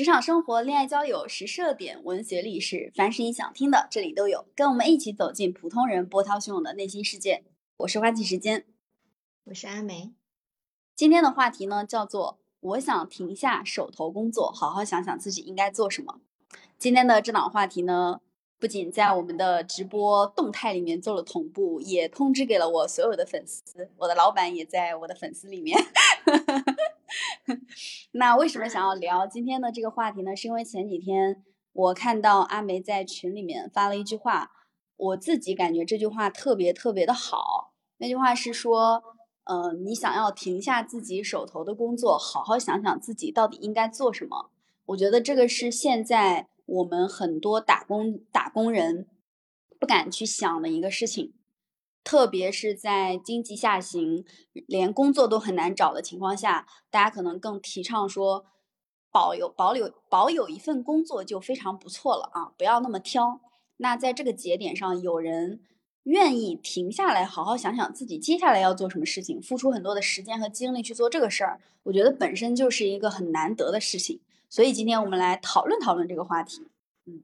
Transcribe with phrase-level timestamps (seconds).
[0.00, 4.46] 职场生活、恋爱交友、时事点、文学历史，凡是你想听的，这里都有。
[4.56, 7.44] 跟我们一起走进普通人波涛汹涌的内心世界。
[7.76, 8.64] 我是花季时间，
[9.44, 10.14] 我是阿梅。
[10.96, 16.20] 今天的话题呢，叫做我想停下手头工作，好好想想自己应该做什么。
[16.78, 18.22] 今天的这档话题呢，
[18.58, 23.90] 不仅在我们的直播动态里面做了同步，也通知给了我所有的粉丝。
[23.98, 25.78] 我的老板也在我的粉丝里面。
[28.12, 30.34] 那为什么想要聊今天的这个话题呢？
[30.36, 34.50] 是因为前几天我看到阿梅在群里面发了一句话，
[34.96, 37.74] 我自己感觉这句话特别特别的好。
[37.98, 39.02] 那句话是说，
[39.44, 44.50] 呃，你想要停下自己手头的工作，好好想想自己到底应该做什么。
[44.86, 49.06] 我觉得这个是现在我们很多打工打工人
[49.78, 51.34] 不敢去想的一个事情。
[52.02, 54.24] 特别是在经济下行、
[54.66, 58.46] 连工作都很难找的情况下，大家可能更提倡说，
[59.12, 63.40] 保有保有保有一份工作就非常不错了啊，不要那么挑。
[63.76, 65.60] 那在这个节点上，有人
[66.04, 74.20] 愿意停下来，好好想想自己接下来要做什么事情，付出很多的时间和精力去做这个事儿，我觉得本身就是一个很难得的事情。
[74.48, 76.66] 所以今天我们来讨论讨论这个话题。
[77.04, 77.22] 嗯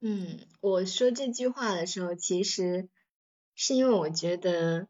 [0.00, 2.90] 嗯，我说这句话的时候，其实。
[3.56, 4.86] 是因为我觉得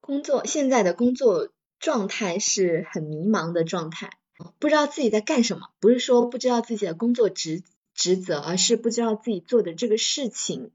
[0.00, 1.48] 工作现在的工作
[1.80, 4.18] 状态是很迷茫的状态，
[4.58, 5.70] 不知道自己在干什么。
[5.80, 7.62] 不是说不知道自己的工作职
[7.94, 10.72] 职责，而是不知道自己做的这个事情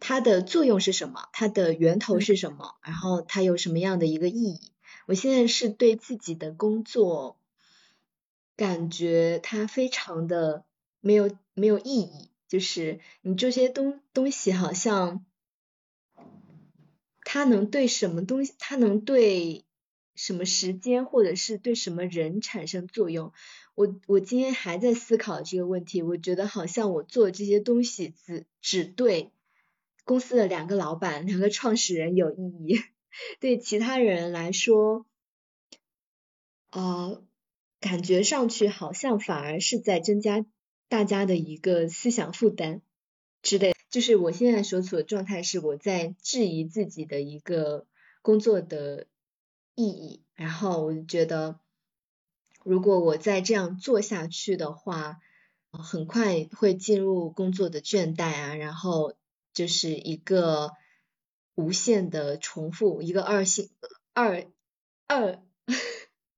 [0.00, 4.72] 它的作用是什么，它的源头是什么，然后它有什么样的一个意义。
[5.06, 7.36] 我现在是对自己的工作
[8.56, 10.64] 感觉它非常的
[11.00, 15.24] 没有没有意义，就是你这些东东西好像。
[17.34, 18.52] 它能对什么东西？
[18.58, 19.64] 它能对
[20.14, 23.32] 什么时间，或者是对什么人产生作用？
[23.74, 26.02] 我我今天还在思考这个问题。
[26.02, 29.30] 我觉得好像我做这些东西只只对
[30.04, 32.78] 公司的两个老板、两个创始人有意义，
[33.40, 35.06] 对其他人来说，
[36.70, 37.24] 呃，
[37.80, 40.44] 感觉上去好像反而是在增加
[40.86, 42.82] 大家的一个思想负担
[43.40, 43.71] 之类。
[43.92, 47.86] 就是我现在所处的状态是我在质疑自己的一个
[48.22, 49.06] 工作的
[49.74, 51.60] 意义，然后我觉得
[52.64, 55.20] 如果我再这样做下去的话，
[55.70, 59.12] 很快会进入工作的倦怠啊，然后
[59.52, 60.72] 就是一个
[61.54, 63.68] 无限的重复，一个二性
[64.14, 64.46] 二
[65.06, 65.42] 二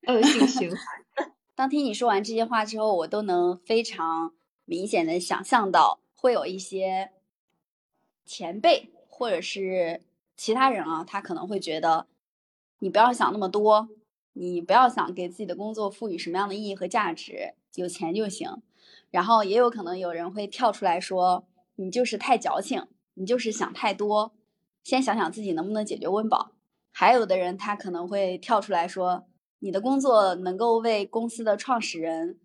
[0.09, 0.79] 恶性循环。
[1.55, 7.13] 当听你说完这些话之后，我都能非常明显的想象到会有一些。
[8.25, 10.01] 前辈或者是
[10.37, 12.07] 其他人啊，他可能会觉得
[12.79, 13.89] 你不要想那么多，
[14.33, 18.63] 你不要想给自己的工作赋予什么样的意义和价值，有钱就行。
[19.11, 21.47] 然后也有可能有人会跳出来说，
[21.77, 24.35] 你就是太矫情，你就是想太多，
[24.83, 26.53] 先想想自己能不能解决温饱。
[26.91, 29.27] 还有的人他可能会跳出来说，
[29.61, 32.41] 你的工作能够为公司的创始人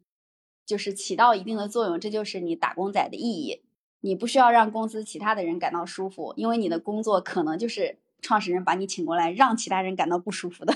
[0.65, 3.63] 就是起到一定的作用，这就是你打工仔的意义。
[4.01, 10.73] 你不需要让公司其他的人感到舒服，因为你的工作可能就是创始人把你请过来让其他人感到不舒服的。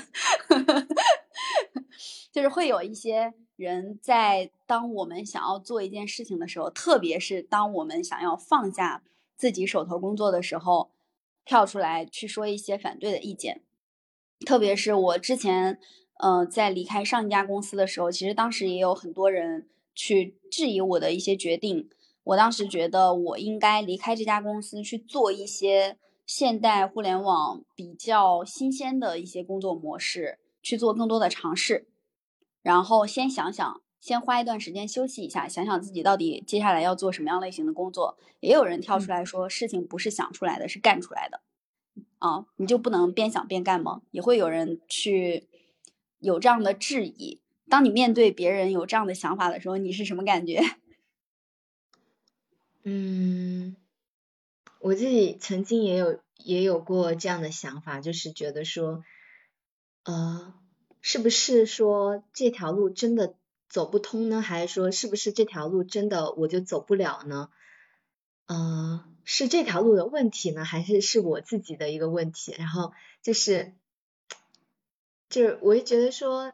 [2.32, 9.04] 就是会有一些人在当我们想要做一件事情的时候，特别是当我们想要放下
[9.36, 10.90] 自己手头工作的时候，
[11.46, 13.62] 跳出来去说一些反对的意见。
[14.46, 15.80] 特别是我之前，
[16.18, 21.90] 呃，在离开上一家公司的时候，其实当时也有很多人去质疑我的一些决定。
[22.24, 31.88] 我当时觉得我应该离开这家公司，去做一些现代互联网比较新鲜的一些工作模式，去做更多的尝试。
[32.62, 38.18] 然后先想想，先花一段时间休息一下，想想自己到底接下来要做什么样类型的工作。
[38.40, 41.42] 也有人跳出来说，事情不是想出来的，是干出来的。
[42.20, 44.02] 啊，你就不能边想边干吗？
[44.12, 45.50] 也会有人去
[46.20, 47.42] 有这样的质疑。
[47.70, 50.62] 当你面对别人有这样的想法的时候，你是什么感觉？
[52.86, 53.78] 嗯，
[54.80, 59.06] 我自己曾经也有也有过这样的想法，就是觉得说，
[60.04, 60.54] 呃，
[61.00, 63.36] 是不是说这条路真的
[63.70, 64.42] 走不通呢？
[64.42, 67.50] 还是说是不是这条路真的我就走不了呢？
[68.48, 72.54] 呃，是这条路的问题呢，还是是我自己的一个问题？
[72.58, 72.92] 然后
[73.22, 73.74] 就是，
[75.30, 76.52] 就是我也觉得说，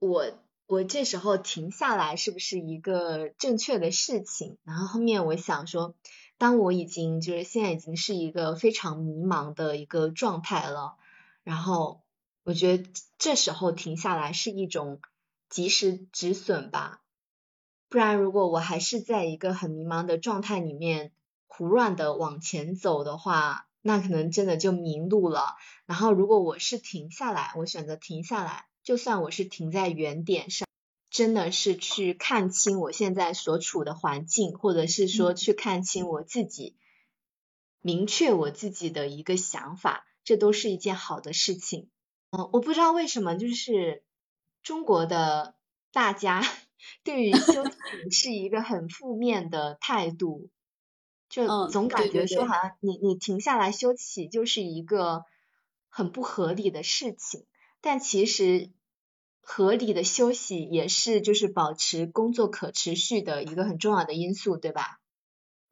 [0.00, 0.41] 我。
[0.66, 4.56] 我这时候停下来是不是一个正确的事情？
[4.64, 5.94] 然后后面我想说，
[6.38, 10.96] 当我已经就是现在已经是一个非常迷茫的一个状态了，
[11.42, 12.00] 然后
[12.44, 15.00] 我觉得这时候停下来是一种
[15.48, 17.00] 及时止损吧。
[17.88, 21.12] 不然，如果我还是在一个很迷茫的状态里面
[21.46, 25.56] 胡乱的往前走的话，那可能真的就迷路了。
[25.84, 30.66] 然后，如果我是停下来，我选择停下来，就算我是停在原点上，
[31.10, 36.76] 真的是去看清我现在所处的环境，或者是说去看清我自己，
[37.80, 41.90] 明确我自己的一个想法，这都是一件好的事情。
[42.30, 44.02] 嗯，我不知道为什么，就是
[44.62, 45.54] 中国的
[45.92, 46.42] 大家。
[47.04, 50.50] 对于休息是一个很负面的态度，
[51.28, 55.24] 就总感觉说好像你你停下来休息就是一个
[55.88, 57.46] 很不合理的事情，
[57.82, 58.70] 但其实
[59.40, 65.00] 合理的休息也是就是保持工作可持续的一个很重要的因素，对吧？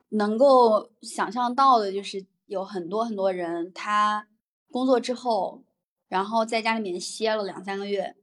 [0.09, 4.27] 能够想象到的就是有很多很多人他
[4.73, 5.63] 工作之后，
[6.09, 8.17] 然后在家里面歇了两三个月，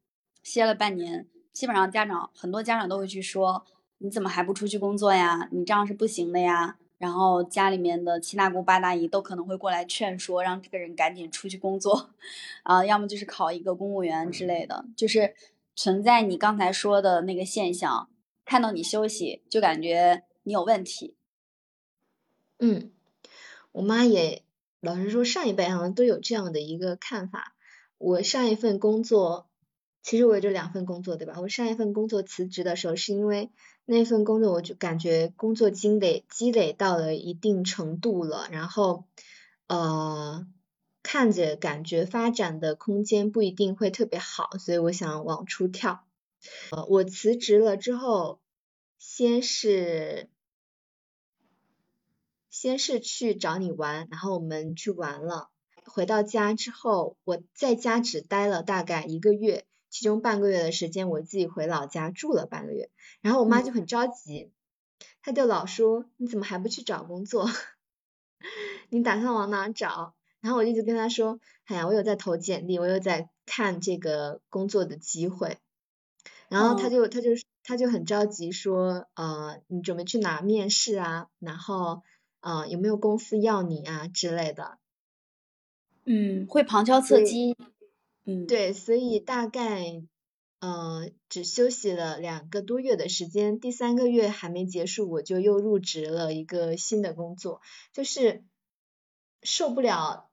[0.44, 1.28] 歇了半年。
[1.54, 3.66] 基本上家长很多家长都会去说，
[4.00, 5.50] 你怎么还不出去工作呀？
[5.52, 6.78] 你这样是不行的呀。
[6.98, 12.10] 然后家里面的七大姑八大姨都可能会过来劝说，让这个人赶紧出去工作，
[12.64, 15.36] 啊，要么就是考一个公务员之类的，就是
[15.76, 18.10] 存在你刚才说的那个现象。
[18.46, 21.16] 看到你休息，就感觉你有问题。
[22.60, 22.92] 嗯，
[23.74, 24.44] 我妈也
[24.80, 27.56] 老实说，上一辈好像都有这样的一个看法。
[27.98, 29.48] 我上一份工作。
[30.04, 31.42] 其实我也就两份工作，对吧？
[31.42, 33.52] 我上一份工作辞职的时候，是因为
[33.90, 39.06] 那份工作我就感觉工作积累积累到了一定程度了，然后
[39.68, 40.46] 呃
[41.02, 46.06] 看着感觉发展的空间不一定会特别好，所以我想往出跳。
[46.72, 48.42] 呃，我辞职了之后，
[48.98, 50.30] 先是
[52.50, 55.50] 先是去找你玩，然后我们去玩了，
[55.86, 59.66] 回到家之后，我在家只待了大概一个月。
[59.90, 62.90] 其中半个月的时间，我自己回老家住了半个月，
[63.22, 64.52] 然后我妈就很着急，
[65.22, 67.50] 她就老说你怎么还不去找工作？
[68.90, 70.14] 你打算往哪找？
[70.40, 75.58] 然后我一直跟她说，哎呀，我有在投简历，我有在看这个工作的机会。
[76.50, 77.32] 然后她就她就
[77.64, 81.28] 她就很着急说，呃，你准备去哪面试啊？
[81.40, 82.04] 然后
[82.40, 84.78] 呃有没有公司要你啊之类的？
[86.06, 87.58] 嗯，会旁敲侧击。
[88.30, 90.04] 嗯，对，所以大概
[90.60, 97.62] 呃只休息了两个多月的时间，第三个月还没结束，我就又入职了一个新的工作，
[97.94, 98.44] 就是
[99.44, 100.30] 受不了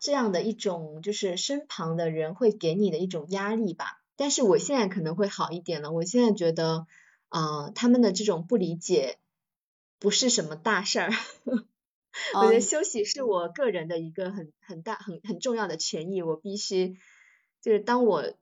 [0.00, 4.02] 这样的一种就是身旁的人会给你的一种压力吧。
[4.16, 6.88] 但是我现在可能会好一点了，我现在觉得
[7.28, 9.18] 啊他们的这种不理解
[10.00, 11.12] 不是什么大事儿。
[12.34, 16.96] 我觉得休息是我个人的一个很很大很很重要的权益，我必须
[17.60, 18.34] 就是当我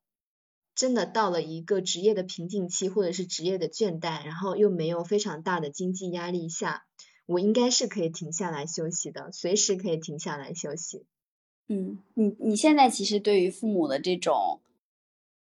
[0.74, 6.84] 真的到了一个职业的瓶颈期或者是职业的倦怠，然后又没有非常大的经济压力下，
[7.26, 11.04] 我应该是可以停下来休息的，随时可以停下来休息。
[11.68, 14.60] 嗯，你你现在其实对于父母的这种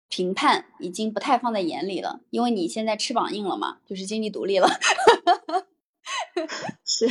[0.08, 4.68] 评判已经不太放在眼里了，因为你现在翅膀硬了嘛，就是经济独立了。
[6.98, 7.08] 是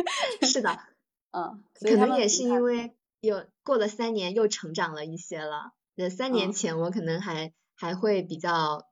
[0.46, 0.78] 是的，
[1.32, 5.72] 嗯，可能也是因为有过了三年又成长了一些了。
[5.94, 8.86] 那三年前我可能还还会比较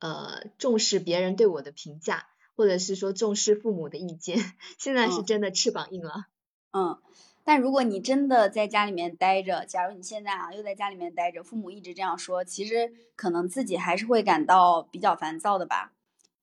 [0.00, 2.26] 呃重视别人对我的评价，
[2.56, 4.38] 或者是说重视父母的意见。
[4.78, 6.26] 现在是真的翅膀硬了。
[6.72, 7.00] 嗯，
[7.44, 15.92] 但如果你真的在家里面待着，假如你现在啊又在家里面待着，父母一直这样说，其实可能自己还是会感到比较烦躁的吧。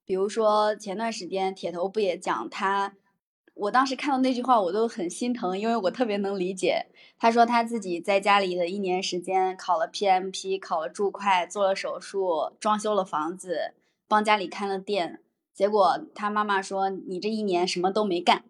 [0.04, 2.94] 比如说前段时间铁头不也讲他，
[3.54, 6.86] 我当时看到那句话我都很心疼，因为我特别能理解。
[7.18, 13.74] 他说他自己在家里的一年时间考了 PMP，考了注会，做了手术，装修了房子，
[14.08, 15.20] 帮家里开了店。
[15.54, 18.44] 结果他妈妈说你这一年什么都没干，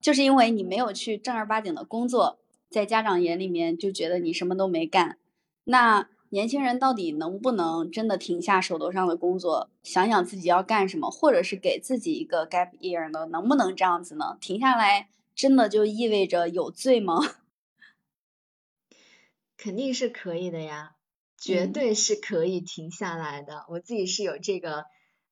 [0.00, 2.38] 就是因为你没有去正儿八经的工作，
[2.70, 5.18] 在家长眼里面就觉得你什么都没干。
[5.64, 6.08] 那。
[6.30, 13.26] 年轻人到底能不能真的停下手头上的工作，想想自己要干什么，或者是给自己一个 gap year 呢？
[13.26, 14.38] 能不能这样子呢？
[14.40, 17.18] 停下来真的就意味着有罪吗？
[19.58, 20.92] 肯定是可以的呀，
[21.36, 23.66] 绝对是可以停下来的。
[23.68, 24.84] 我自己是有这个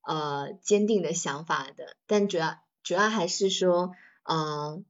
[0.02, 3.92] 呃坚定的想法的，但主要主要还是说，
[4.24, 4.84] 嗯。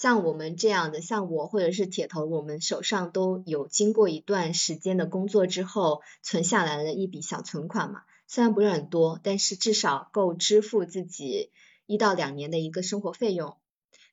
[0.00, 11.50] 像我们这样的，像我或者是铁头，我们手上都有经过一段时间的工作之后存下来的一笔小存款嘛，虽然不是很多，但是至少够支付自己
[11.86, 13.56] 一到两年的一个生活费用。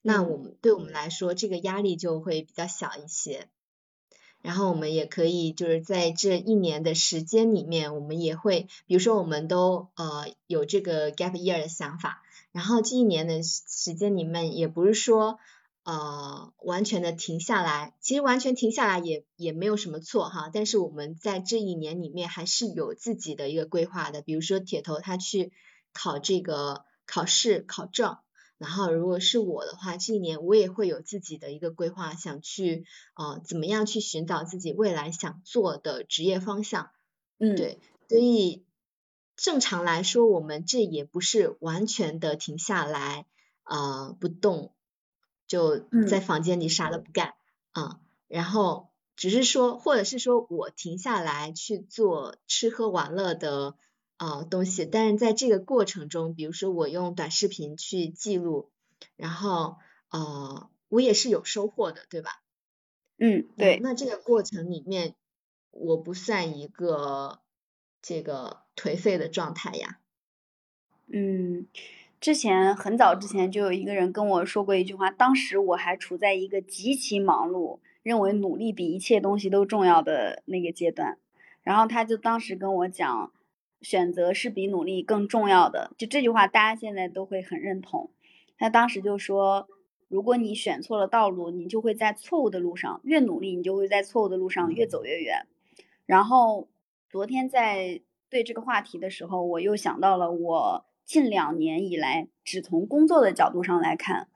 [0.02, 3.48] 那我们对我们来说，这个压力就会比较小一些。
[4.42, 15.38] 然后我们也可以就是在这一年的时间里面，我们也会，比如说我们都呃有这个 gap year 的想法，然后这一年的时间里面，也不是说
[15.86, 25.54] 呃完全的停下来，其实完全停下来也也没有什么错哈，但是我们在这一年里面还是有自己的一个规划的，比如说铁头他去
[25.94, 28.18] 考这个考试考证。
[28.58, 36.90] 然后，如果是我的话，这一年我也会有自己的一个规划，想去呃怎么样去寻找自己未来想做的职业方向。
[37.38, 38.64] 嗯，对，所以
[39.36, 43.26] 正常来说，我们这也不是完全的停下来
[43.66, 44.74] 呃不动，
[45.56, 47.34] 就在房间里啥都不干
[47.72, 48.00] 啊。
[48.28, 53.76] 然后只是说，或者是说我停下来去做吃喝玩乐的。
[54.18, 58.72] 呃，东西，但是在这个过程中，比如说我用短视频去记录，
[59.18, 59.76] 然后
[60.10, 62.42] 呃，我也是有收获的，对吧？
[63.18, 63.78] 嗯，对。
[63.84, 65.16] 那这个过程里面，
[65.72, 67.42] 我不算一个
[68.02, 70.00] 这个颓废的状态呀。
[71.08, 71.68] 嗯，
[72.20, 81.18] 之前很早之前就有一个人跟我说过一句话，当时我还处在一个极其忙碌，认为努力比一切东西都重要的那个阶段，
[81.64, 83.32] 然后他就当时跟我讲。
[83.82, 88.10] 选择是比努力更重要的，就这句话，大家现在都会很认同。
[88.58, 89.68] 他当时就说，
[90.08, 95.46] 如果你选错了道路，你就会在错误的路上越努力，你就会在错误的路上越走越远。
[96.08, 96.68] 然后
[97.12, 104.28] 昨天在对这个话题的时候，我又想到了我近两年以来只从工作的角度上来看，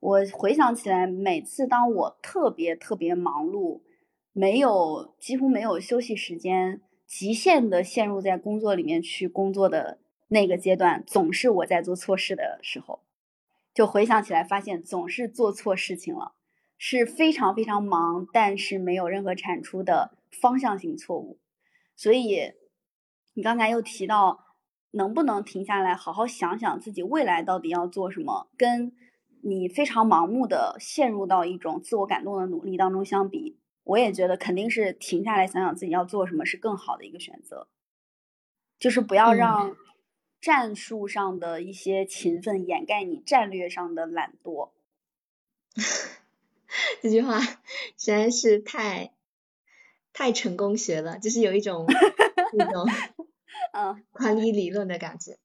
[0.00, 3.82] 我回想起来，每次当我特别特别忙碌，
[4.32, 6.80] 没有几乎没有休息时间。
[7.06, 13.04] 极限的陷入在工作里面去工作的那个阶段，总是我在做错事的时候，
[13.74, 16.32] 就回想起来发现总是做错事情了，
[16.78, 21.38] 是非常非常忙，但是没有任何产出的方向性错误。
[21.94, 22.54] 所以
[23.34, 24.43] 你刚才又提到，
[24.94, 28.92] 能不能停下来好好想想自己未来到底要做什么，跟
[29.42, 33.58] 你非常盲目的陷入到一种自我感动的努力当中相比。
[33.84, 37.68] 我也觉得肯定是停下来想想自己要做什么是更好的一个选择，
[38.78, 39.76] 就是不要让
[40.40, 44.70] 战术上的一些勤奋掩盖你战略上的懒惰。
[47.02, 49.12] 这句话实在是太
[50.14, 51.84] 太成功学了，就是有一种
[52.56, 52.86] 那种
[53.72, 55.38] 嗯管理理论的感觉。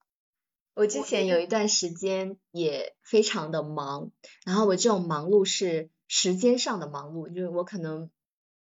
[0.73, 4.11] 我之前有一段时间也非常的忙，
[4.45, 8.09] 然后我这种忙碌是时间上的忙碌，就是我可能。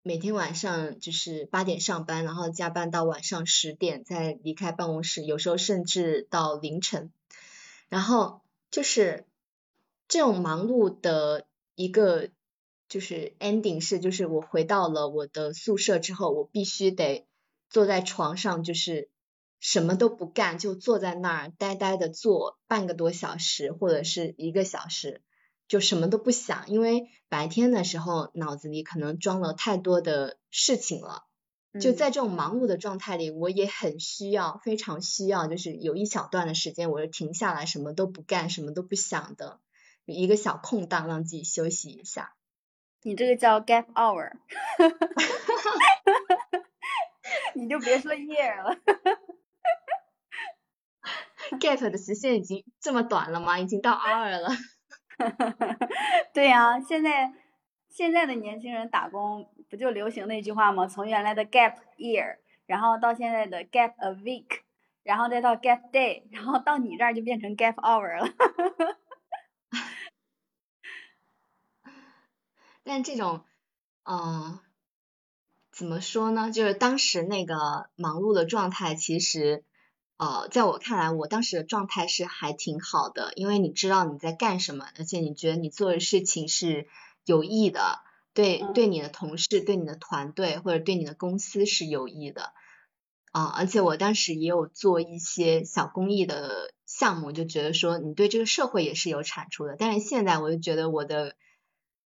[0.08, 7.12] 每天晚上就是八点上班，然后加班到晚上十点再离开办公室，有时候甚至到凌晨。
[7.90, 9.26] 然后就是
[10.08, 12.30] 这种忙碌的一个
[12.88, 17.26] 就是 ending 是，就是我回到了我的宿舍之后，我必须得
[17.72, 19.10] 坐在床上，就是
[19.68, 25.24] 什么都不干，就坐在那儿呆呆的坐半个多小时或者是一个小时。
[25.68, 31.24] 就什么都不想，因为白天的时候脑子里可能装了太多的事情了。
[31.82, 39.60] 就在这种忙碌的状态里，我也很需要，非常需要，就是有一小段的时间，我是停下来，什么都不干，什么都不想的
[40.06, 42.36] 一个小空档，让自己休息一下。
[43.02, 44.34] 你这个叫 gap hour，
[47.56, 48.78] 你就别说 year 了。
[51.60, 53.60] gap 的时限已经这么短了吗？
[53.60, 54.50] 已经到 hour 了。
[56.34, 57.32] 对呀，现在
[57.90, 60.88] 现在的年轻人打工不就流行那句话吗？
[60.88, 64.60] 从原来的 gap year，然后到现在的 gap a week，
[65.04, 68.28] 然后再到 gap day，然后到你这儿就变成 gap hour 了。
[72.84, 73.44] 但这种，
[74.04, 74.60] 嗯，
[75.72, 76.52] 怎么说呢？
[76.52, 79.64] 就是当时那个忙碌的状态，其实。
[80.18, 86.88] 呃，在我看来，我当时的状态是还挺好的，因为你知道你在干什么，而且你觉得你做的事情是
[87.26, 88.00] 有益的，
[88.34, 92.54] 对对你的同事、对你的团队或者对你的公司是有益的
[93.34, 93.52] 啊。
[93.58, 99.76] 而且我当时也有做一些小公益的项目，就觉得说你对这个社会也是有产出的。
[99.78, 101.36] 但是现在我就觉得我的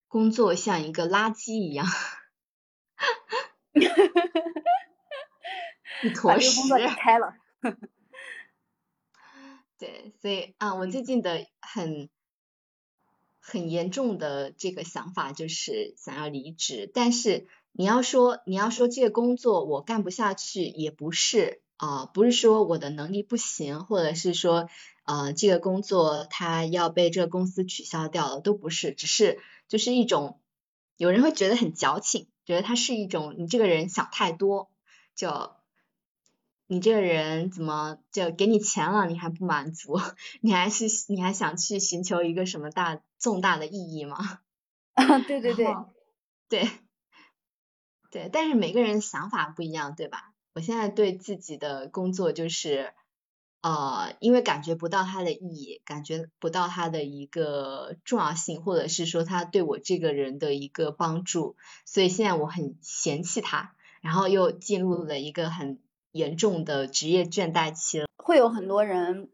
[0.07, 1.85] 工作像一个垃圾一样，
[6.01, 6.61] 一坨屎。
[6.97, 7.35] 开了。
[9.77, 12.09] 对，所以啊，我最近的很
[13.39, 16.89] 很严重的这个想法就是想要离职。
[16.93, 24.69] 但是你要说你要说这个工作我干不下去，也不是啊，不是说我的能力不行，或者是说
[25.03, 30.39] 呃这个工作它要被这个公司取消掉了，都不是，只是就是一种
[30.97, 34.69] 有人会觉得很矫情，觉得他是一种你这个人想太多，
[35.15, 35.53] 就
[36.71, 39.99] 你这个人怎么就给你钱了你还不满足，
[40.39, 44.39] 你还是你还想去寻求一个什么大重大的意义吗？
[44.95, 45.67] 啊，对对对，
[46.47, 46.69] 对，
[48.09, 50.31] 对，但是每个人想法不一样，对吧？
[50.53, 52.93] 我现在对自己的工作就是。
[53.63, 65.79] 呃，因为感觉不到它的意义，感觉不到它的一个重要性，或者是说它对我这个人的一个帮助，所以现在我很嫌弃它，然后又进入了一个很
[66.11, 68.07] 严重的职业倦怠期了。
[68.17, 69.29] 会有很多人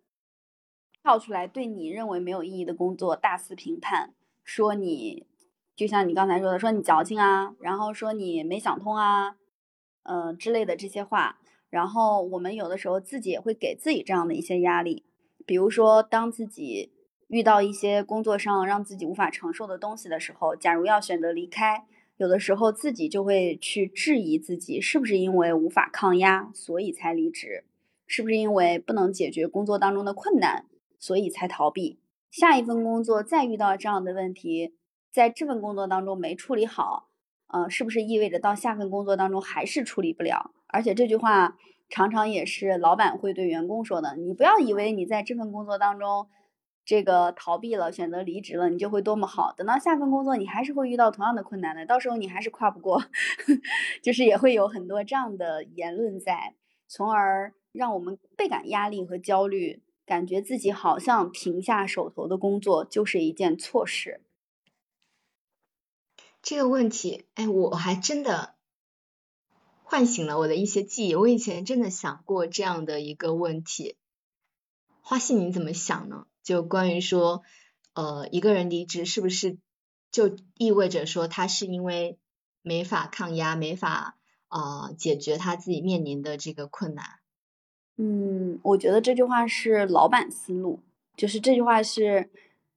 [1.01, 5.25] 跳出来对你认为没有意义的工作大肆评判，说你
[5.75, 9.38] 就像你刚才说的，说你矫情啊，然后说你没想通啊，
[10.03, 11.39] 嗯之类的这些话。
[11.69, 15.03] 然后我们有的时候自己也会给自己这样的一些压力，
[15.46, 16.93] 比如说当自己
[17.27, 21.86] 遇到一些工作上让自己无法承受的东西的时候，假如要选择离开，
[22.17, 27.63] 有的时候自己就会去质疑自己是不是因为无法抗压，所以才离职，
[28.07, 30.65] 是不是因为不能解决工作当中的困难，
[30.97, 32.00] 所以才逃避。
[32.31, 34.74] 下一份工作再遇到这样的问题，
[35.12, 37.09] 在这份工作当中没处理好，
[37.47, 40.51] 呃，是不是意味着到下份工作当中还是处理不了？
[40.67, 41.55] 而且这句话
[41.88, 44.15] 常常也是老板会对员工说的。
[44.17, 46.27] 你不要以为你在这份工作当中，
[46.88, 49.51] 这个逃避了，选择离职了，你就会多么好。
[49.51, 53.03] 等到下份工作，你还是会遇到同样的困难的，到时候你还是跨不过。
[54.01, 56.56] 就是也会有很多这样的言论在，
[56.88, 64.22] 从而让我们倍感压力和焦虑，感觉自己好像停下手头的工作就是一件错事。
[66.41, 68.56] 这个问题，哎，我还真的。
[69.84, 71.15] 唤醒了我的一些记忆。
[71.15, 73.98] 我以前真的想过这样的一个问题，
[75.01, 76.27] 花信你怎么想呢？
[76.48, 77.44] 就关于说，
[77.94, 79.58] 呃，一个人离职是不是
[80.13, 82.18] 就意味着说他是因为
[82.62, 84.16] 没法抗压，没法
[84.48, 87.04] 啊解决他自己面临的这个困难？
[87.98, 90.79] 嗯，我觉得这句话是老板思路，
[91.18, 92.29] 就是这句话是，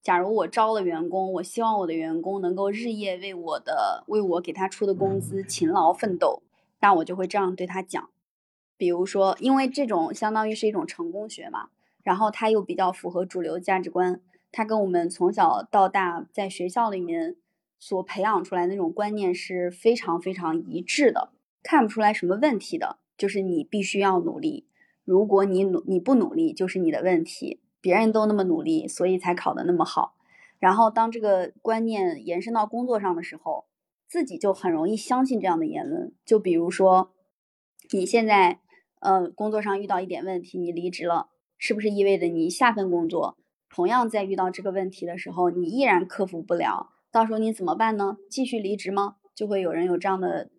[0.02, 6.42] 假如我招了员工，我希望我的员工能够日夜为我的为我给他出的工资勤劳奋斗。
[6.80, 8.11] 那我就会这样对他讲，
[8.76, 11.68] 比如说，因为这种相当于是一种成功学嘛，
[12.02, 17.36] 然后他又比较符合主流价值观，他跟我们从小到大在学校里面
[17.78, 21.32] 所培养出来那种观念是非常非常一致的，
[21.62, 24.66] 看不出来什么问题的，就是你必须要努力，
[25.04, 30.14] 如果你努你不努力就是你的问题，别人都那么努力，所以才考得那么好，
[30.58, 33.66] 然后当这个观念延伸到工作上的时候。
[34.12, 37.12] 自己就很容易相信这样的言论，就比如说，
[37.92, 38.58] 你现在，
[38.98, 41.28] 呃，工作上遇到一点问题，你离职了，
[41.60, 46.88] 是不是意味着你下份工作同样在遇到这个问题的时候，你依然克服不了？
[47.12, 48.16] 到时候你怎么办呢？
[48.28, 49.18] 继续离职吗？
[49.32, 50.50] 就会有人有这样的，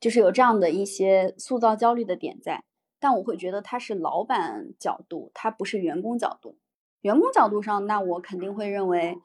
[0.00, 2.64] 就是有这样的一些塑造焦虑的点在。
[2.98, 6.56] 但我会觉得他是老板角度，他不是员工角度。
[7.02, 9.18] 员工角度上，那我肯定会认为。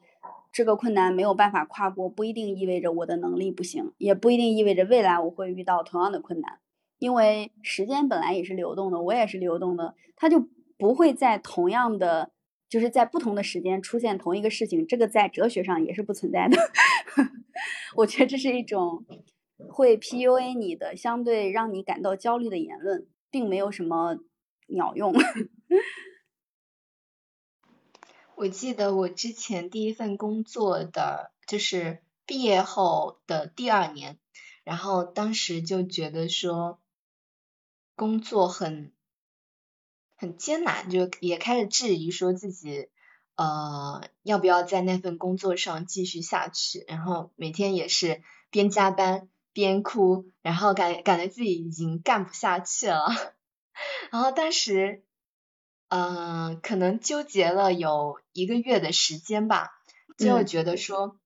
[0.50, 6.58] 这个困难没有办法跨过，不一定意味着我的能力不行，也不一定意味着未来我会遇到同样的困难。
[6.98, 10.48] 因为时间本来也是流动的，我也是流动的，它就
[10.78, 12.30] 不会在同样的，
[12.68, 14.86] 就是在不同的时间出现同一个事情。
[14.86, 16.56] 这个在哲学上也是不存在的。
[17.96, 19.04] 我觉得这是一种
[19.68, 24.18] 会 PUA 你的，相对让你感到焦虑的言论，并没有什么
[24.68, 25.12] 鸟用。
[28.36, 34.20] 我记得我之前第一份工作的就是毕业后的第二年，
[34.62, 36.78] 然后当时就觉得说
[37.96, 38.92] 工作很
[40.18, 42.90] 很艰难，就也开始质疑说自己
[43.36, 53.08] 呃要不要在那份工作上继续下去，然后每天也是边加班边哭，然后感感觉自己已经干不下去了，
[54.12, 55.04] 然后当时。
[55.90, 59.70] 嗯，可能纠结了有一个月的时间吧，
[60.18, 61.18] 最后觉得说，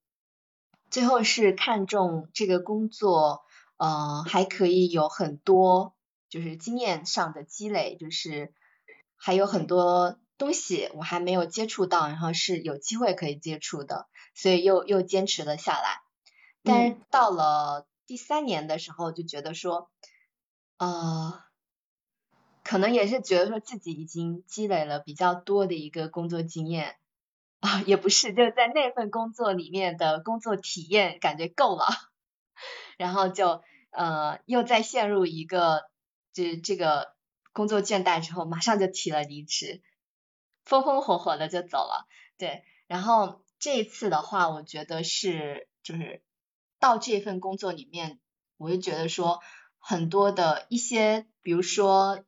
[0.89, 3.43] 最后是看中这个工作，
[3.77, 5.97] 呃，还可以有很多
[6.29, 8.55] 就是经验上的积累，就是
[9.23, 16.03] 还有很多东西我还没有接触到，然后是有机会可以接触的，所以又又坚持了下来。
[16.65, 19.91] 但是到了第三年的时候，就觉得说，
[20.79, 21.41] 呃。
[22.65, 26.97] 可能也是觉得说自己已经积累了比较多的一个工作经验
[27.59, 31.85] 啊，也不是，就是在那份工作里面的工作体验感觉够了，
[32.97, 35.83] 然后就呃又再陷入一个
[36.33, 37.13] 就是这个
[37.53, 39.83] 工作倦怠之后，马上就提了离职，
[40.65, 42.07] 风风火火的就走了。
[42.39, 46.23] 对，然后这一次的话，我觉得是就是
[46.81, 48.19] 到这份工作里面，
[48.57, 49.41] 我就觉得说
[49.79, 52.25] 很多的一些，比如说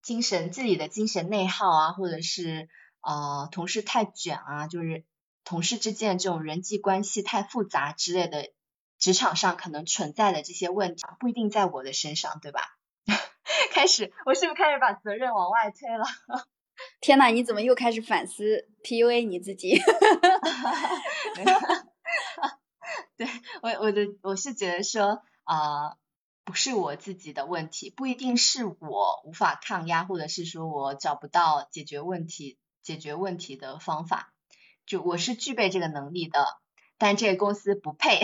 [0.00, 2.68] 精神自己的精神内耗啊，或者是
[3.00, 5.04] 呃同事太卷啊，就是
[5.44, 8.52] 同事之间这种人际关系太复杂之类的，
[8.98, 12.78] 职场上可能存在的这些问题，不一定在我的身上，对吧？
[13.70, 16.04] 开始，我是不是开始把责任往外推了？
[17.00, 19.78] 天呐，你怎么又开始反思 PUA 你自己？
[23.16, 23.26] 对
[23.62, 25.96] 我，我的我是觉得说，啊，
[26.44, 34.32] 不是我自己的问题，不一定是我无法抗压，或者是说我找不到解决问题、解决问题的方法，
[34.86, 36.44] 就我是具备这个能力的，
[36.98, 38.20] 但这个公司不配。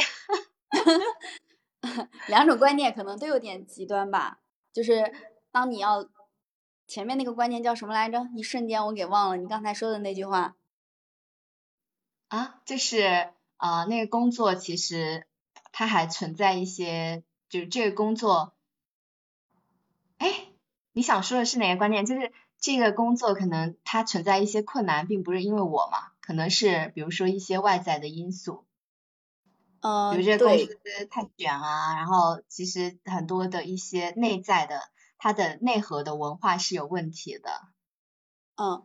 [2.26, 4.40] 两种观念可能都有点极端吧，
[4.72, 5.12] 就是
[5.58, 6.08] 当你要。
[6.90, 8.30] 前面那个观念叫什么来着？
[8.34, 9.36] 一瞬间我给忘了。
[9.36, 10.56] 你刚才说的那句话
[12.28, 15.26] 啊，就是啊，那个工作其实
[15.70, 18.54] 它还存在一些，就是这个工作，
[20.16, 20.46] 哎，
[20.92, 22.06] 你想说的是哪个观念？
[22.06, 28.64] 就是这个工作可能它存在一些困难，并不是因为我嘛，可能是比如说一些外在的因素，
[29.80, 34.88] 嗯，比如这个公司太卷啊，然后其实很多的一些内在的。
[35.20, 37.50] 它的内核的文化是有问题的，
[38.54, 38.84] 嗯，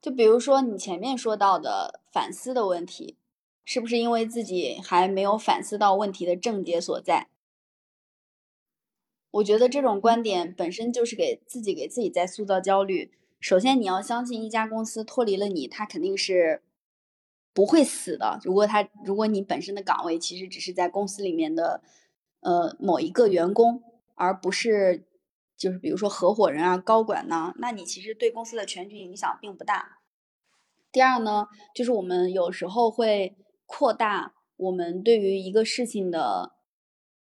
[0.00, 3.18] 就比如说你前面说到的反思的问题，
[3.66, 7.28] 是不是因为自己还没有反思到问题的症结所在？
[9.32, 13.12] 我觉得这种观点本身就是给自己给自己在塑造焦虑。
[13.38, 16.62] 首先，你要相信一家公司脱离了你，它肯定是
[17.52, 18.40] 不会死的。
[18.42, 21.82] 如果它，如果你本身的岗位其实只是在公司里面的
[22.40, 23.82] 呃某一个员工，
[24.14, 25.04] 而不是。
[25.64, 30.00] 就是比如说合伙人啊、高管呢，那你其实对公司的全局影响并不大。
[30.92, 36.52] 第二呢，就是我们有时候会扩大我们对于一个事情的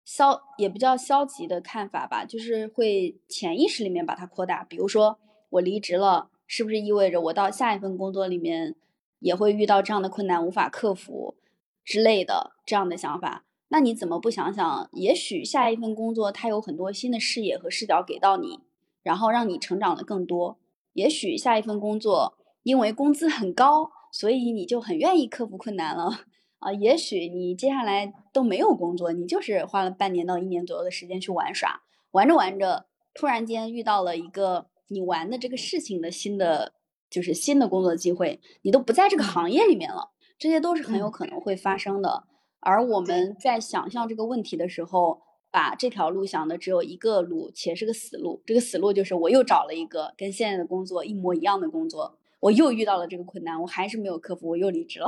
[0.07, 4.65] 消，也不叫消极的看法吧，就是会潜意识里面把它扩大。
[4.65, 5.19] 比如说
[5.51, 8.75] 我离职了，是不是意味着我到下一份工作里面
[9.19, 11.37] 也会遇到这样的困难，无法克服
[11.85, 13.45] 之类的这样的想法？
[13.73, 14.91] 那你怎么不想想？
[14.93, 18.59] 也许下一份工作它有很多新的视野和视角给到你，
[19.05, 20.59] 然后让你成长的更多。
[20.93, 26.11] 也许下一份工作因为工资很高，所以你就很愿意克服困难了
[26.59, 26.73] 啊。
[26.73, 36.73] 也许你接下来都没有工作，你就是花了半年到一年左右的时间去玩耍，玩着玩着，突然间遇到了一个你玩的这个事情的新的，
[37.09, 42.25] 就是新的工作机会，你都不在这个行业里面了，这些都是很有可能会发生的。
[42.61, 48.43] 而我们在想象这个问题的时候，把这条路想的只有一个路，且是个死路。
[48.47, 55.07] 这个死路就是我又找了一个跟现在的工作一模一样的工作，我又遇到了这个困难，我还是没有克服，我又离职了，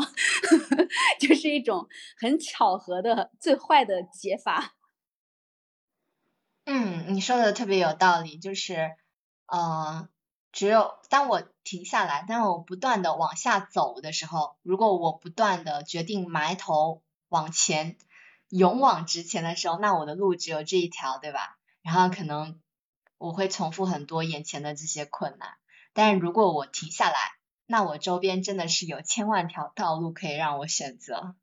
[1.21, 1.87] 就是一种
[2.19, 4.75] 很巧合的最坏的解法。
[6.65, 8.93] 嗯，你说的特别有道理，就是，
[9.47, 10.09] 呃，
[10.53, 17.03] 只有当我停下来，当我不断的往下走的时候，如果我不断的决定埋头。
[17.33, 17.97] 往前，
[18.51, 21.57] 勇往直前的时候，那我的路只有这一条，对吧？
[21.81, 22.61] 然后可能
[23.17, 25.55] 我会重复很多眼前的这些困难，
[25.95, 27.17] 但是如果我停下来，
[27.65, 31.35] 那我周边真的是有千万条道路可以让我选择。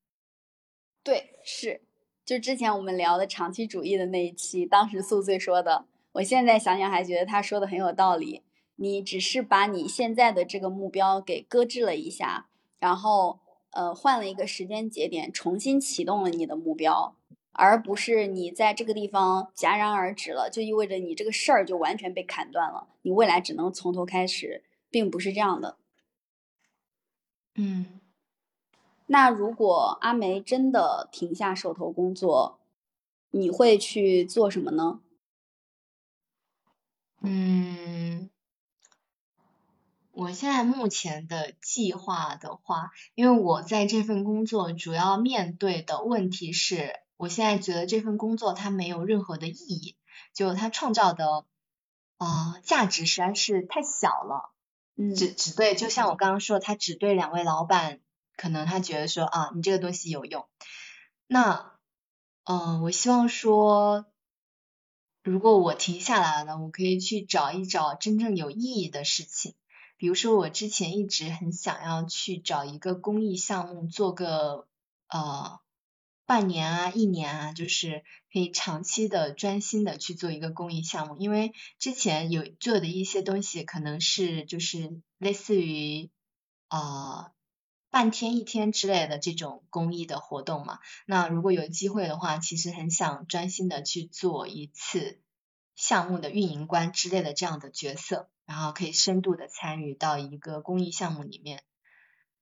[1.01, 1.81] 对，是，
[2.23, 8.43] 就之前我们聊的长期主义的那一期，当时宿醉说的，我现在想想还觉得他说的很有道理。
[8.75, 12.45] 你只是把你现在的这个目标给搁置了一下，
[12.77, 13.39] 然后。
[13.71, 17.15] 呃，换了一个时间节点，重新启动了你的目标，
[17.51, 25.77] 而不是你在这个地方戛然而止了，就意味着你这个事儿就完全被砍断了，你未来只能从头开始，并不是这样的。
[27.55, 27.99] 嗯，
[29.07, 32.59] 那如果阿梅真的停下手头工作，
[33.31, 35.01] 你会去做什么呢？
[37.21, 38.29] 嗯。
[40.19, 49.95] 我现在目前的计划的话，因为我在这份工作主要面对的问题是，我现在觉得这份工作它没有任何的意义，
[50.33, 51.45] 就它创造的
[52.17, 54.51] 啊价值实在是太小了，
[54.97, 58.01] 嗯，只只对，就像我刚刚说，他只对两位老板，
[58.35, 60.49] 可能他觉得说啊，你这个东西有用，
[61.27, 61.79] 那
[62.43, 64.05] 嗯，我希望说，
[65.23, 69.55] 如果我停下来了，我可以去找一找真正有意义的事情。
[69.99, 74.65] 比如说，我之前一直很想要去找一个公益项目，做个
[75.09, 75.59] 呃
[76.25, 81.17] 半年啊、一年啊，就是可以长期的、专心的去做一个公益项目。
[81.17, 86.09] 因为之前有做的一些东西，可能是就是类似于
[86.69, 87.33] 啊
[87.89, 90.79] 半天一天之类的这种公益的活动嘛。
[91.07, 95.19] 那如果有机会的话，其实很想专心的去做一次
[95.79, 101.63] 项目的运营官之类的这样的角色，然后可以深度的参与到一个公益项目里面。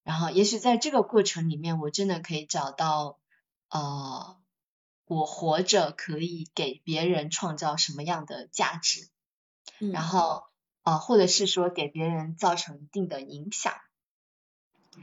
[0.04, 3.20] 然后也许在这个过程里面，我真的可以找到
[3.70, 4.38] 呃，
[5.06, 9.08] 我活着可以给别人创造什么样的价值，
[9.94, 10.46] 然后
[10.82, 13.72] 呃，或者是说给别人造成一定的影响。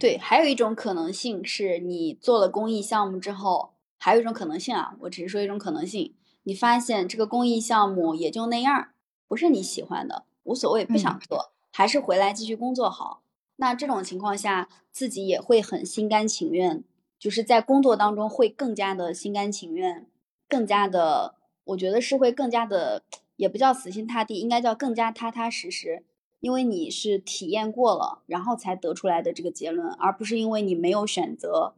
[0.01, 8.89] 对，还有一种可能性是你做了公益项目之后，还有一种可能性啊，我只是说一种可能性，你发现这个公益项目也就那样，
[9.27, 13.23] 不是你喜欢的，无所谓，不想做，还是回来继续工作好。
[13.57, 16.83] 那这种情况下，自己也会很心甘情愿，
[17.19, 20.07] 就是在工作当中会更加的心甘情愿，
[20.49, 23.03] 更加的，我觉得是会更加的，
[23.37, 26.05] 也不叫死心塌地，应该叫更加踏踏实实。
[26.41, 31.75] 因为你是体验过了，然后才得出来的这个结论，而不是因为你没有选择，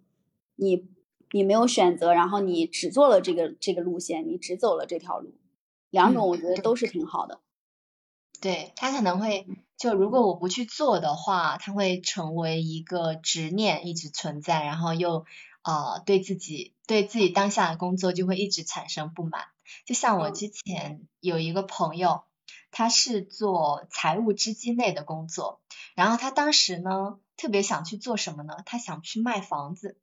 [0.56, 0.84] 你
[1.36, 5.34] 你没有选择，然后你只做了这个这个路线，你只走了这条路，
[5.90, 7.40] 两种我觉得都是挺好的。
[8.40, 9.46] 对他可能会
[9.76, 15.26] 就如果我不去做的话，他会成为一个执念一直存在，然后又
[15.62, 19.42] 呃对自己对自己当下的工作就会一直产生不满。
[19.84, 22.22] 就像我之前有一个朋友。
[22.72, 25.62] 他是做财务资金类的工作，
[25.94, 28.54] 然后他当时呢特别想去做什么呢？
[28.66, 29.96] 他想去卖房子。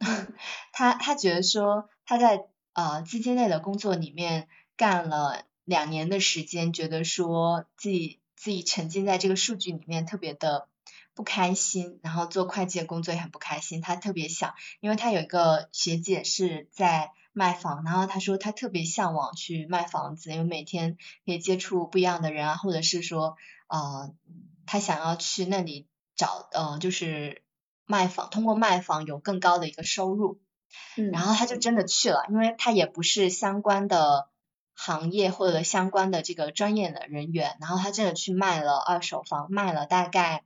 [0.72, 10.68] 他他觉得说他在呃资金类的工作里面干了两年的时间，觉得说自己自己沉浸在这个数据里面特别的
[11.14, 13.80] 不开心，然后做会计的工作也很不开心。
[13.80, 17.12] 他特别想，因为他有一个学姐是在。
[17.32, 23.36] 卖房，然后他说他特别向往去卖房子，因为每天可以接触不一样的人啊，或者是说
[23.68, 24.12] 呃
[24.66, 25.86] 他想要去那里
[26.16, 27.44] 找呃就是
[27.90, 30.40] 卖房，通过卖房有更高的一个收入，
[30.96, 34.28] 嗯，然后他就真的去了，因为他也不是相关的
[34.74, 40.44] 行业或者相关的这个专业的人员，然后他真的去卖了二手房，卖了大概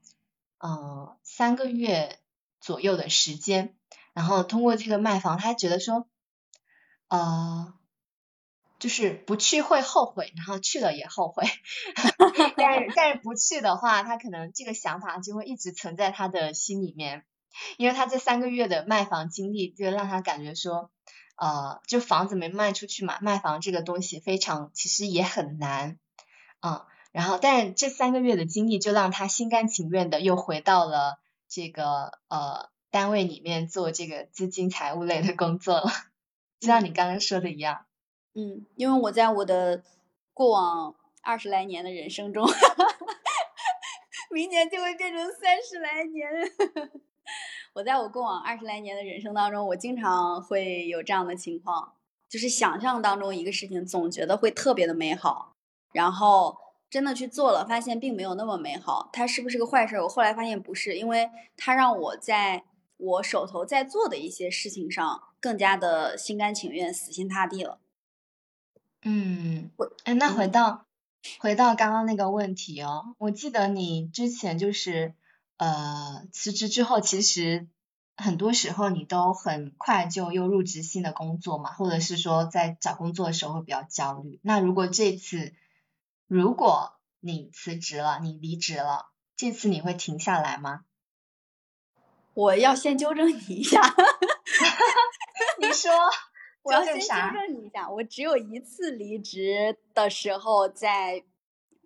[0.57, 2.17] 嗯三个月
[2.59, 3.75] 左右的时间，
[4.13, 6.07] 然后通过这个卖房，他觉得说。
[7.07, 7.71] 呃，
[8.79, 11.43] 就是不去会后悔，然后去了也后悔。
[12.57, 17.23] 但是但是不去的话，他可能这个想法就会一直存在他的心里面，
[17.77, 20.91] 因为他这三个月的卖房经历，就让他感觉说，
[21.35, 25.97] 呃，就房子没卖出去嘛，卖房这个东西非常其实也很难，
[26.61, 35.89] 嗯，然后但是这三个月的经历就让他心甘情愿的又回到了这个呃单位里面做这个资金财务类的工作了。
[36.59, 37.85] 就像你刚刚说的一样，
[38.33, 39.83] 嗯，因为我在我的
[40.33, 42.47] 过往二十来年的人生中，
[44.31, 47.01] 明年就会变成三十来年。
[47.75, 51.93] 我在我过往二十来年的人生当中，我经常会有这样的情况，
[52.29, 55.51] 就是想象当中一个事情，总觉得会特别的美好，
[55.91, 56.57] 然后
[56.89, 59.09] 真的去做了，发现并没有那么美好。
[59.11, 59.99] 它是不是个坏事？
[59.99, 62.63] 我后来发现不是，因为它让我在
[62.95, 65.23] 我手头在做的一些事情上。
[65.41, 67.77] 更加的心甘情愿、死心塌地了。
[69.03, 69.69] 嗯，
[70.05, 70.87] 哎，那回到
[71.37, 75.13] 回到刚刚那个问题哦，我记得你之前就是
[75.57, 77.67] 呃辞职之后，其实
[78.17, 84.39] 很多时候你都很快就又入职新的工作嘛，或者是说在找工作的时候会比较焦虑。
[84.43, 85.53] 那如果这次
[86.27, 90.85] 如果你辞职了，你离职了，这次你会停下来吗？
[92.33, 93.81] 我要先纠正你一下。
[95.59, 95.91] 你说，
[96.63, 101.23] 我要先纠正你一下，我只有一次离职的时候，在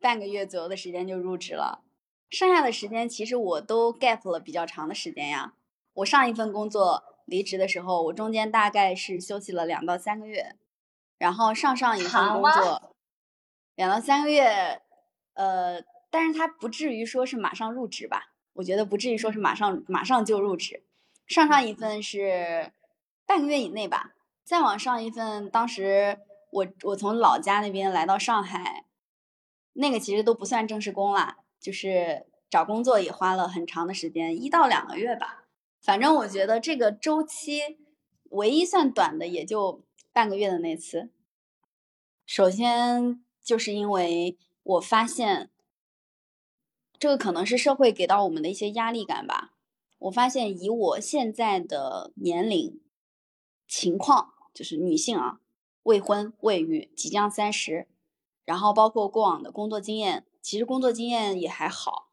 [0.02, 1.84] 半个月左右的时间就入职了，
[2.30, 5.54] 剩下的时间其实我都 gap 了比较长的时间呀。
[5.94, 10.56] 我上一份工作离职的时候，我中间大概是休息了两到三个月，
[11.18, 12.96] 然后上上一份工作
[13.76, 14.82] 两到三个月，
[15.34, 18.34] 呃，但是他不至于说是马上入职吧？
[18.54, 20.84] 我觉得不至于说是马上马上就入职。
[21.28, 22.72] 上上一份是。
[23.26, 26.18] 半个月以内吧，再往上一份，当时
[26.50, 28.86] 我我从老家那边来到上海，
[29.74, 35.46] 那个其实都不算正式工啦，就是找工作也花了很长的时间，一到两个月吧。
[35.82, 37.78] 反正我觉得这个周期
[38.30, 41.10] 唯一算短的也就半个月的那次。
[42.26, 45.50] 首先就是因为我发现，
[46.98, 49.54] 这个可能是社会给到我们的一些压力感吧。
[50.00, 52.82] 我发现以我现在的年龄。
[53.72, 55.42] 情况就是女性啊，
[55.84, 57.88] 未婚未育，即将三十，
[58.44, 62.10] 然后包括过往的工作经验，其实工作经验也还好。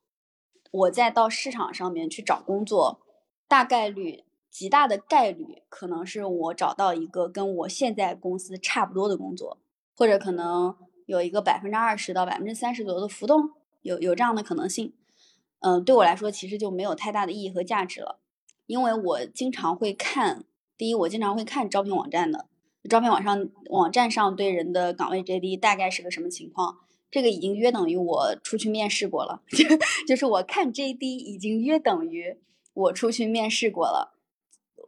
[0.70, 3.00] 我再到市场上面去找工作，
[3.48, 4.24] 大概率。
[4.48, 9.58] 极大的概率可能是我找到一个跟我现在公司差不多的工作，
[9.94, 13.50] 或者可能有一个百分之二十到百分之三十左右的浮动，
[13.82, 14.94] 有有这样的可能性。
[15.60, 18.18] 嗯，对我来说其实就没有太大的意义和价值了，
[18.64, 20.46] 因为我经常会看，
[20.78, 22.46] 第一我经常会看招聘网站的，
[22.88, 26.78] 招聘网上网站上对人的岗位 JD 大概是个什么情况，
[27.16, 29.40] 这个已经约等于我出去面试过了，
[30.06, 32.36] 就是我看 JD 已经约等于
[32.74, 34.18] 我出去面试过了。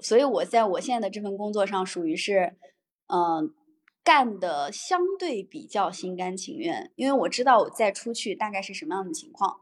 [0.02, 2.54] 所以，我在我现在的这份工作上，属于是，
[3.06, 3.54] 嗯，
[4.04, 9.60] 干的相对比较心甘情愿，因为我知道我再出去大概是什么样的情况。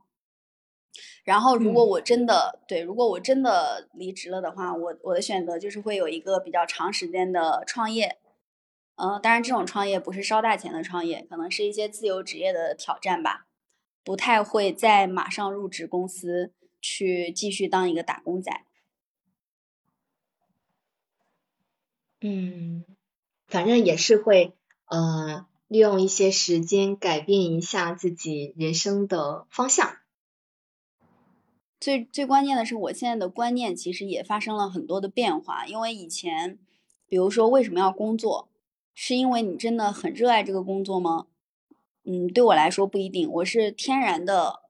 [1.23, 8.19] 然后，如果我真的对，如果我真的离职了的话，我我的选择就是会有一个比较长时间的创业，
[8.97, 13.47] 嗯，当然这种创业不是烧大钱的创业，可能是一些自由职业的挑战吧，
[14.03, 18.65] 不太会再马上入职公司去继续当一个打工仔。
[22.23, 22.85] 嗯，
[23.47, 24.55] 反正也是会
[24.87, 29.99] 呃利用一些时间改变一下自己人生的方向。
[31.79, 35.67] 最最关键的是，我现在的观念其实也发生了很多的变化。
[35.67, 36.59] 因为以前，
[37.07, 38.49] 比如说为什么要工作，
[38.99, 41.27] 是因为你真的很热爱这个工作吗？
[42.05, 43.31] 嗯，对我来说不一定。
[43.31, 44.63] 我是天然的，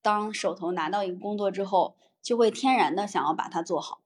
[0.00, 4.00] 当手头拿到一个工作之后，就会天然的想要把它做好。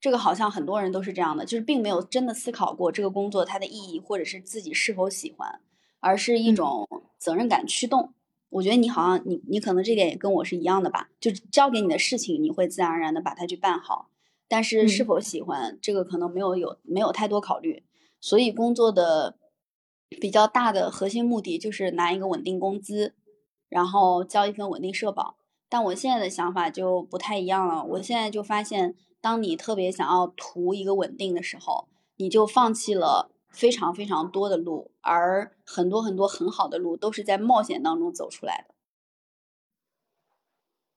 [0.00, 5.60] 这个好像很多人都是这样的，就是并没有真的思考过这个工作它的意义，或者是自己是否喜欢，
[5.98, 8.14] 而是一种责任感驱动。
[8.50, 14.08] 我觉得你好像你你可能这点也跟我是一样的吧，就交给你的事情，你会自然而然的把它去办好，
[14.46, 17.82] 但是是否喜欢这个可能没有有没有太多考虑。
[18.24, 19.36] 所以工作的
[20.08, 23.14] 比较大的核心目的就是拿一个稳定工资，
[23.68, 25.36] 然后交一份稳定社保。
[25.68, 28.96] 但我现在的想法就不太一样了，我现在就发现。
[29.20, 38.74] 当你特别想要图一个稳定的时候，你就放弃了非常非常多的路，而很多很多很好的路都是在冒险当中走出来的。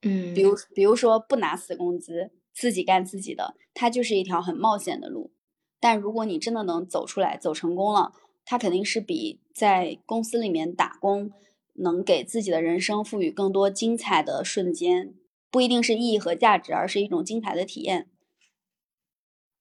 [0.09, 5.31] 嗯，比如比如说不拿死工资，自己干自己的，它就是一条很冒险的路。
[5.79, 8.13] 但如果你真的能走出来，走成功了，
[8.45, 11.31] 它肯定是比在公司里面打工
[11.73, 15.13] 能给自己的人生赋予更多精彩的瞬间，
[15.51, 18.09] 不一定是意义和价值，而是一种精彩的体验。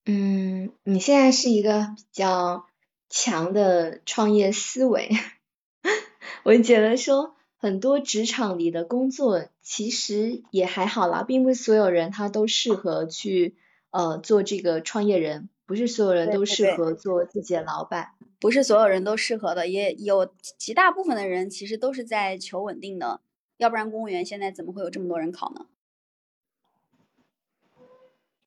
[0.06, 2.66] 嗯，你现在是一个比较
[3.10, 5.10] 强的创业思维，
[6.44, 13.56] 我觉得说很多职场里的工作其实也还好啦，并不是所有人他都适合去
[13.90, 23.20] 呃做这个创业人，不是所有人都适合做自己的老板，不是所有人都适合的，也有极大部分的人其实都是在求稳定的，
[23.56, 25.66] 要不然公务员现在怎么会有这么多人考呢？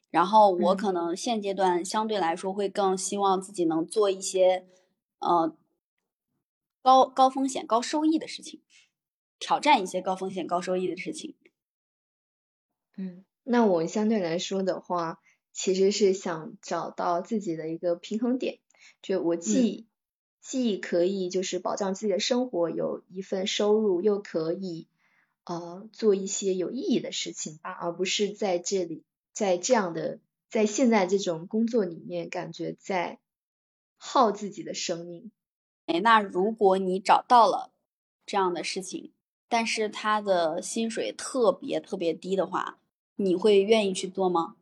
[0.09, 4.65] 然后我可能现阶段相对来说会更希望自己能做一些，
[5.19, 5.55] 呃，
[6.81, 8.61] 高高风险高收益的事情，
[9.37, 11.35] 挑战一些高风险高收益的事情。
[12.97, 15.19] 嗯，那我相对来说的话，
[15.59, 18.59] 其实是想找到自己的一个平衡点，
[19.01, 19.87] 就我既
[20.39, 24.87] 既可以就是保障自己的生活，有一份收入，又可以
[25.43, 29.03] 呃做一些有意义的事情吧，而不是在这里。
[29.33, 30.19] 在这样的，
[30.49, 33.19] 在现在这种工作里面，感觉在
[33.97, 35.29] 耗自己的生命。
[35.87, 37.73] 哎，那如果你找到了
[38.25, 39.11] 这样的事情，
[39.49, 42.79] 但是他的薪水特别特别低的话，
[43.17, 44.55] 你会愿意去做吗？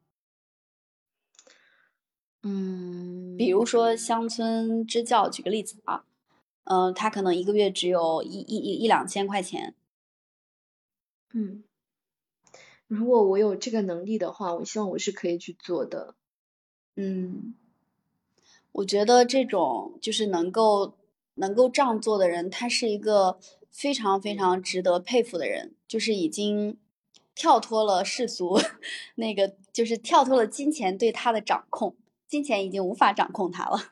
[2.43, 6.06] 嗯，比如说乡村支教，举个例子啊，
[6.65, 9.76] 嗯，他可能一个月只有一一一一两千块钱。
[11.34, 11.63] 嗯。
[12.88, 16.15] 如果我有这个能力的话，我希望我是可以去做的。
[16.95, 17.54] 嗯，
[18.71, 20.93] 我觉得这种就是能够
[21.36, 26.78] 能够这样做的人，他是一个非常非常值得佩服的人，就是已经
[27.36, 28.58] 跳脱了世俗，
[29.15, 31.93] 那个就是跳脱了金钱对他的掌控，
[32.27, 33.91] 金钱已经无法掌控它了。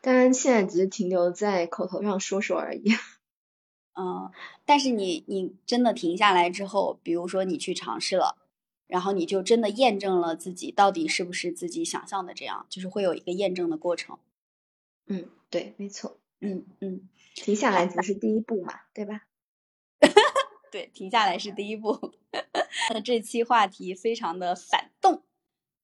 [0.00, 2.84] 当然，现在只是停留在口头上说说而已。
[3.96, 4.30] 嗯，
[4.64, 8.36] 但是你你真的停下来之后，比如说你去尝试了，
[8.86, 14.18] 然后你就真的验证了自己到底是不是自己想象的这样，就是会有一个验证的过程。
[15.06, 16.18] 嗯，对，没错。
[16.40, 19.22] 嗯嗯，停下来只是第一步嘛，对吧？
[20.70, 22.12] 对，停下来是第一步。
[22.92, 25.22] 那这期话题非常的反动，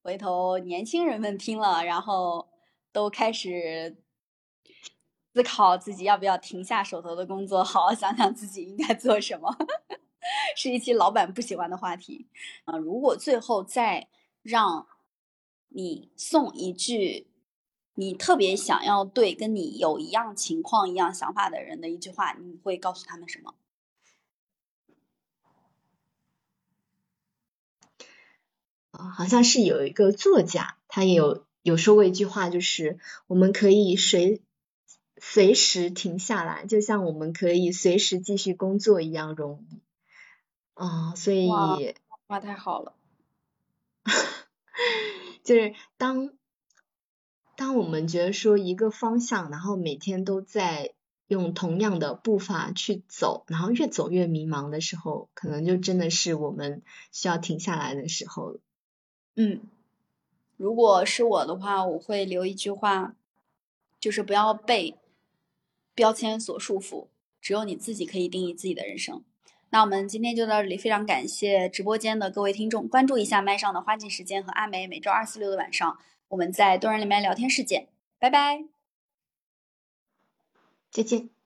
[0.03, 2.49] 回头年轻人们听了，然后
[2.93, 3.97] 都开始。
[5.33, 9.57] 思考自己要不要停下手头的工作，好好想想自己应该做什么。
[10.57, 12.27] 是一期老板不喜欢的话题
[12.65, 12.77] 啊。
[12.77, 14.09] 如果最后再
[14.43, 14.89] 让
[15.69, 17.29] 你送一句
[17.95, 23.55] 你特别想要对跟你有一样情况、一样想法的人的一句话，你会告诉他们什么？
[28.93, 34.43] 啊，好像是有一个作家，他也有有说过一句话，就是我们可以随
[35.19, 39.81] 随时停下来，就像我们可以随时继续工作一样容易。
[40.75, 41.49] 啊，所以
[42.27, 42.95] 哇，太好了，
[45.45, 46.31] 就是当
[47.57, 50.95] 当我们觉得说一个方向，然后每天都在
[51.29, 56.83] 用同样的步伐去走，然后越走越迷茫的时候，可能就真的是我们
[57.13, 58.59] 需要停下来的时候。
[59.37, 59.61] 嗯，
[60.57, 63.15] 如果是我的话，我会留一句话，
[63.99, 64.97] 就是不要被
[65.95, 67.07] 标签所束缚，
[67.41, 69.23] 只有你自己可以定义自己的人生。
[69.71, 78.65] 那我们今天就到这里，非常感谢直播间的各位听众，关注一下麦上的花季时间和阿梅，每周二、四、六的晚上，我们在多人里面聊天室见，拜拜，
[80.91, 81.40] 再见。